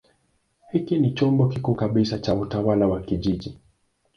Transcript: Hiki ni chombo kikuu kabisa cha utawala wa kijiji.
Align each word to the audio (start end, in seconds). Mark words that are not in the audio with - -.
Hiki 0.71 0.97
ni 0.99 1.11
chombo 1.11 1.47
kikuu 1.47 1.75
kabisa 1.75 2.19
cha 2.19 2.35
utawala 2.35 2.87
wa 2.87 2.99
kijiji. 3.01 3.57